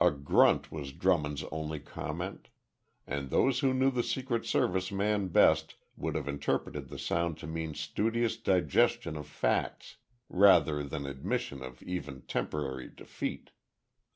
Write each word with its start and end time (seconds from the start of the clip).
A 0.00 0.12
grunt 0.12 0.70
was 0.70 0.92
Drummond's 0.92 1.42
only 1.50 1.80
comment 1.80 2.50
and 3.04 3.30
those 3.30 3.58
who 3.58 3.74
knew 3.74 3.90
the 3.90 4.04
Secret 4.04 4.46
Service 4.46 4.92
man 4.92 5.26
best 5.26 5.74
would 5.96 6.14
have 6.14 6.28
interpreted 6.28 6.86
the 6.86 7.00
sound 7.00 7.36
to 7.38 7.48
mean 7.48 7.74
studious 7.74 8.36
digestion 8.36 9.16
of 9.16 9.26
facts, 9.26 9.96
rather 10.28 10.84
than 10.84 11.04
admission 11.04 11.64
of 11.64 11.82
even 11.82 12.20
temporary 12.28 12.88
defeat. 12.88 13.50